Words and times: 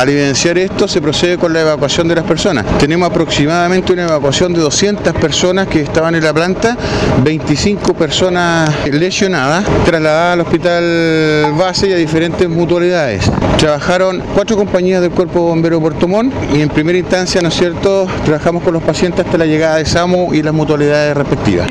Al 0.00 0.08
evidenciar 0.08 0.56
esto 0.56 0.88
se 0.88 1.02
procede 1.02 1.36
con 1.36 1.52
la 1.52 1.60
evacuación 1.60 2.08
de 2.08 2.14
las 2.14 2.24
personas. 2.24 2.64
Tenemos 2.78 3.10
aproximadamente 3.10 3.92
una 3.92 4.04
evacuación 4.04 4.54
de 4.54 4.60
200 4.62 5.12
personas 5.12 5.68
que 5.68 5.82
estaban 5.82 6.14
en 6.14 6.24
la 6.24 6.32
planta, 6.32 6.74
25 7.22 7.92
personas 7.92 8.70
lesionadas, 8.90 9.62
trasladadas 9.84 10.32
al 10.32 10.40
hospital 10.40 11.52
base 11.54 11.90
y 11.90 11.92
a 11.92 11.96
diferentes 11.96 12.48
mutualidades. 12.48 13.30
Trabajaron 13.58 14.22
cuatro 14.34 14.56
compañías 14.56 15.02
del 15.02 15.10
Cuerpo 15.10 15.42
Bombero 15.42 15.78
Puerto 15.82 16.08
Montt 16.08 16.32
y 16.54 16.62
en 16.62 16.70
primera 16.70 16.96
instancia, 16.96 17.42
¿no 17.42 17.48
es 17.48 17.54
cierto?, 17.54 18.06
trabajamos 18.24 18.62
con 18.62 18.72
los 18.72 18.82
pacientes 18.82 19.26
hasta 19.26 19.36
la 19.36 19.44
llegada 19.44 19.76
de 19.76 19.84
SAMU 19.84 20.32
y 20.32 20.42
las 20.42 20.54
mutualidades 20.54 21.14
respectivas. 21.14 21.68